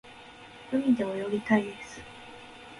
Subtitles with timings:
[0.71, 2.01] 海で泳ぎたいです。